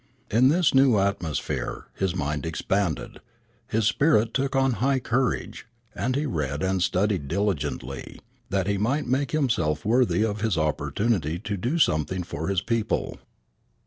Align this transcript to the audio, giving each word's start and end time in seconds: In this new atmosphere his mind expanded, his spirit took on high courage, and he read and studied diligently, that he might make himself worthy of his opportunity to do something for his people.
In 0.31 0.47
this 0.47 0.73
new 0.73 0.97
atmosphere 0.97 1.85
his 1.93 2.15
mind 2.15 2.43
expanded, 2.43 3.19
his 3.67 3.85
spirit 3.85 4.33
took 4.33 4.55
on 4.55 4.71
high 4.81 4.97
courage, 4.99 5.67
and 5.93 6.15
he 6.15 6.25
read 6.25 6.63
and 6.63 6.81
studied 6.81 7.27
diligently, 7.27 8.19
that 8.49 8.65
he 8.65 8.79
might 8.79 9.05
make 9.05 9.29
himself 9.29 9.85
worthy 9.85 10.25
of 10.25 10.41
his 10.41 10.57
opportunity 10.57 11.37
to 11.37 11.55
do 11.55 11.77
something 11.77 12.23
for 12.23 12.47
his 12.47 12.61
people. 12.63 13.19